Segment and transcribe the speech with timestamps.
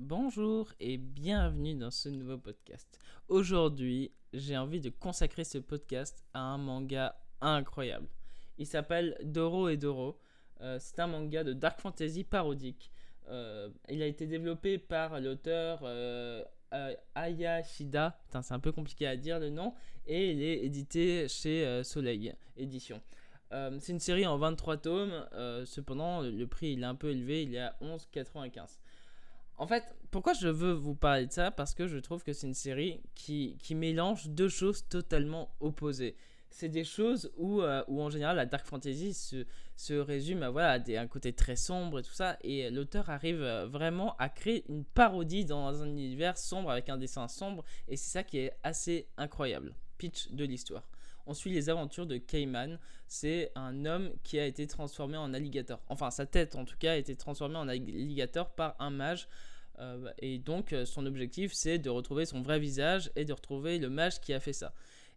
[0.00, 3.00] Bonjour et bienvenue dans ce nouveau podcast.
[3.26, 8.06] Aujourd'hui, j'ai envie de consacrer ce podcast à un manga incroyable.
[8.58, 10.16] Il s'appelle Doro et Doro.
[10.60, 12.92] Euh, c'est un manga de dark fantasy parodique.
[13.28, 16.44] Euh, il a été développé par l'auteur euh,
[16.74, 18.20] euh, Ayashida.
[18.30, 19.74] C'est un peu compliqué à dire le nom.
[20.06, 23.02] Et il est édité chez Soleil Édition.
[23.50, 25.26] C'est une série en 23 tomes.
[25.66, 27.42] cependant, le prix il est un peu élevé.
[27.42, 28.78] Il est à 11,95.
[29.58, 31.50] En fait, pourquoi je veux vous parler de ça?
[31.50, 36.16] Parce que je trouve que c'est une série qui, qui mélange deux choses totalement opposées.
[36.50, 39.44] C'est des choses où, euh, où en général la dark fantasy se,
[39.76, 42.38] se résume à, voilà, un côté très sombre et tout ça.
[42.42, 46.96] Et l'auteur arrive euh, vraiment à créer une parodie dans un univers sombre avec un
[46.96, 47.64] dessin sombre.
[47.88, 49.74] Et c'est ça qui est assez incroyable.
[49.98, 50.88] Pitch de l'histoire.
[51.28, 52.78] On suit les aventures de Cayman.
[53.06, 55.78] C'est un homme qui a été transformé en alligator.
[55.90, 59.28] Enfin, sa tête en tout cas a été transformée en alligator par un mage.
[59.78, 63.78] Euh, et donc, euh, son objectif, c'est de retrouver son vrai visage et de retrouver
[63.78, 64.72] le mage qui a fait ça.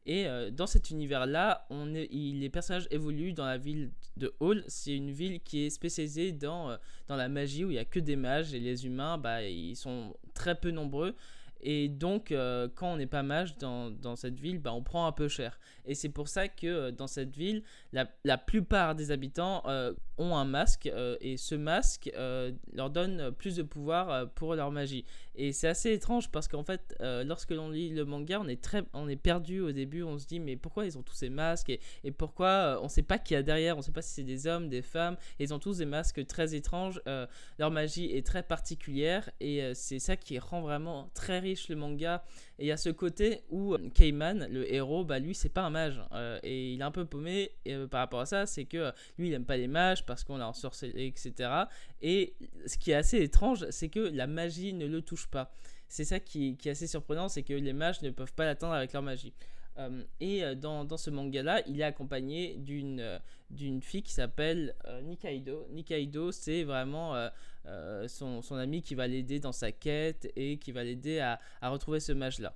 [0.05, 4.66] Et euh, dans cet univers-là, les personnages évoluent dans la ville de Hall.
[4.67, 6.77] C'est une ville qui est spécialisée dans,
[7.08, 9.77] dans la magie où il n'y a que des mages et les humains, bah, ils
[9.77, 11.16] sont très peu nombreux.
[11.64, 15.12] Et donc, euh, quand on n'est pas mage dans, cette ville, bah, on prend un
[15.12, 15.59] peu cher.
[15.86, 19.94] Et c'est pour ça que euh, dans cette ville, la, la plupart des habitants euh,
[20.22, 20.88] ont un masque.
[20.88, 25.05] euh, et ce masque euh, leur donne plus de pouvoir euh, pour leur magie.
[25.36, 28.83] Et c'est assez étrange parce qu'en fait, lorsque l'on lit le manga, on est, très,
[28.94, 30.03] on est perdu au début.
[30.03, 33.02] On se dit, mais pourquoi ils ont tous ces masques Et, et pourquoi on sait
[33.02, 35.16] pas qui y a derrière On sait pas si c'est des hommes, des femmes.
[35.39, 37.02] Ils ont tous des masques très étranges.
[37.58, 39.30] leur magie est très particulière.
[39.39, 42.25] Et c'est ça qui rend vraiment très riche le manga.
[42.59, 45.69] Et il y a ce côté où Cayman, le héros, bah lui, c'est pas un
[45.69, 46.02] mage.
[46.44, 47.52] et il est un peu paumé
[47.89, 48.45] par rapport à ça.
[48.45, 51.50] C'est que lui, il aime pas les mages parce qu'on l'a ensorcelé, etc.
[52.02, 52.34] Et
[52.66, 55.54] ce qui est assez étrange, c'est que la magie ne le touche pas.
[55.88, 58.92] C'est ça qui, est assez surprenant, c'est que les mages ne peuvent pas l'atteindre avec
[58.92, 59.34] leur magie.
[59.78, 63.20] Euh, et euh, dans, dans ce manga-là, il est accompagné d'une euh,
[63.50, 65.67] d'une fille qui s'appelle euh, Nikaido.
[65.70, 67.30] Nikaido, c'est vraiment
[68.08, 71.70] son, son ami qui va l'aider dans sa quête et qui va l'aider à, à
[71.70, 72.54] retrouver ce mage-là.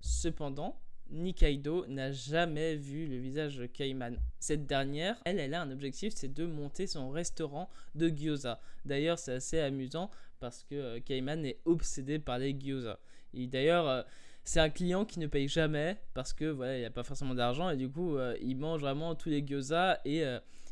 [0.00, 0.80] Cependant,
[1.10, 4.18] Nikaido n'a jamais vu le visage de Kaiman.
[4.38, 8.60] Cette dernière, elle, elle a un objectif, c'est de monter son restaurant de gyoza.
[8.84, 12.98] D'ailleurs, c'est assez amusant parce que euh, Kaiman est obsédé par les gyoza.
[13.34, 14.02] Et d'ailleurs, euh,
[14.44, 17.70] c'est un client qui ne paye jamais parce que voilà, il n'a pas forcément d'argent
[17.70, 20.24] et du coup, euh, il mange vraiment tous les gyoza et,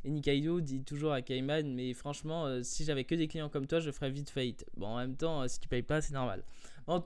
[0.05, 3.91] Nikaido dit toujours à Kaiman, mais franchement, si j'avais que des clients comme toi, je
[3.91, 4.67] ferais vite faillite.
[4.77, 6.44] Bon, en même temps, si tu payes pas, c'est normal.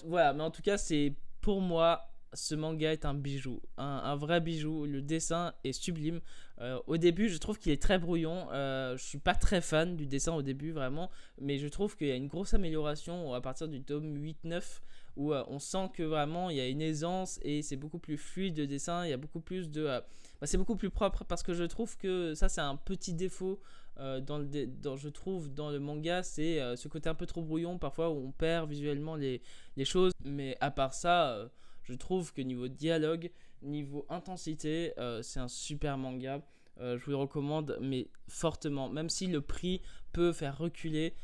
[0.05, 4.41] Voilà, mais en tout cas, c'est pour moi ce manga est un bijou, un, vrai
[4.41, 4.87] bijou.
[4.87, 6.21] Le dessin est sublime.
[6.61, 8.49] Euh, au début, je trouve qu'il est très brouillon.
[8.53, 11.11] Euh, je suis pas très fan du dessin au début, vraiment.
[11.41, 14.63] Mais je trouve qu'il y a une grosse amélioration à partir du tome 8-9
[15.17, 18.19] où euh, on sent que vraiment il y a une aisance et c'est beaucoup plus
[18.19, 19.05] fluide le dessin.
[19.05, 19.87] Il y a beaucoup plus de.
[19.87, 20.01] euh,
[20.41, 23.61] bah, c'est beaucoup plus propre parce que je trouve que ça, c'est un petit défaut.
[23.99, 27.79] dans le dans, je trouve dans le manga c'est ce côté un peu trop brouillon
[27.79, 29.43] parfois où on perd visuellement les,
[29.85, 31.51] choses mais à part ça
[31.89, 33.31] je trouve que niveau dialogue,
[33.63, 36.43] niveau intensité, euh, c'est un super manga.
[36.81, 38.89] Euh, je vous le recommande, mais fortement.
[38.89, 39.81] Même si le prix
[40.13, 41.15] peut faire reculer,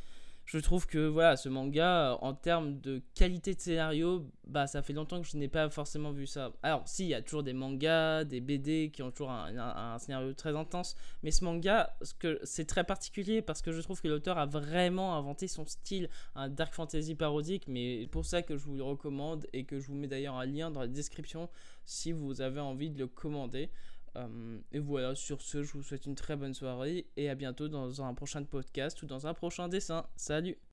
[0.47, 4.93] je trouve que voilà, ce manga, en termes de qualité de scénario, bah ça fait
[4.93, 6.53] longtemps que je n'ai pas forcément vu ça.
[6.63, 9.99] Alors, si, il y a toujours des mangas, des BD qui ont toujours un, un-
[9.99, 11.97] scénario très intense, mais ce manga,
[12.43, 16.49] c'est très particulier parce que je trouve que l'auteur a vraiment inventé son style, un
[16.51, 19.87] dark fantasy parodique, mais c'est pour ça que je vous le recommande et que je
[19.87, 21.49] vous mets d'ailleurs un lien dans la description
[21.87, 23.71] si vous avez envie de le commander.
[24.17, 27.69] Euh, et voilà, sur ce, je vous souhaite une très bonne soirée et à bientôt
[27.69, 30.07] dans un prochain podcast ou dans un prochain dessin.
[30.17, 30.57] Salut